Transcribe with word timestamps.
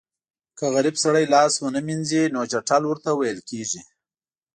که 0.57 0.65
غریب 0.75 0.95
سړی 1.03 1.25
لاس 1.33 1.53
ونه 1.59 1.81
وینځي 1.87 2.23
نو 2.33 2.41
چټل 2.51 2.83
ورته 2.87 3.09
ویل 3.13 3.39
کېږي. 3.49 3.81